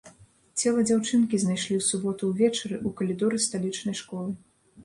Цела 0.61 0.85
дзяўчынкі 0.89 1.39
знайшлі 1.43 1.75
ў 1.77 1.83
суботу 1.89 2.31
ўвечары 2.31 2.75
ў 2.79 2.89
калідоры 3.03 3.37
сталічнай 3.45 3.95
школы. 4.05 4.31